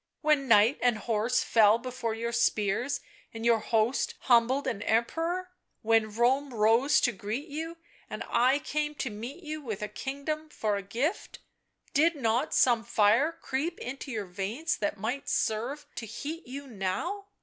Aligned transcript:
When 0.21 0.47
knight 0.47 0.79
and 0.81 0.97
horse 0.97 1.43
fell 1.43 1.77
before 1.77 2.15
your 2.15 2.31
spears 2.31 3.01
and 3.35 3.45
your 3.45 3.59
host 3.59 4.15
humbled 4.21 4.65
an 4.65 4.81
Emperor, 4.81 5.51
when 5.83 6.09
Rome 6.15 6.51
rose 6.51 6.99
to 7.01 7.11
greet 7.11 7.49
you 7.49 7.77
and 8.09 8.23
I 8.27 8.57
came 8.57 8.95
to 8.95 9.11
meet 9.11 9.43
you 9.43 9.61
with 9.61 9.83
a 9.83 9.87
kingdom 9.87 10.49
for 10.49 10.75
a 10.75 10.81
gift, 10.81 11.37
did 11.93 12.15
not 12.15 12.51
some 12.51 12.83
fire 12.83 13.31
creep 13.31 13.77
into 13.77 14.09
your 14.09 14.25
veins 14.25 14.75
that 14.77 14.97
might 14.97 15.29
serve 15.29 15.85
to 15.97 16.07
heat 16.07 16.47
you 16.47 16.65
now?" 16.65 17.27